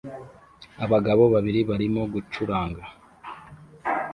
abagabo 0.85 1.23
babiri 1.33 1.59
barimo 1.69 2.01
gucuranga 2.13 2.83